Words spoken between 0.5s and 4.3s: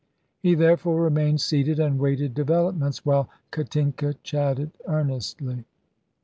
therefore remained seated and waited developments, while Katinka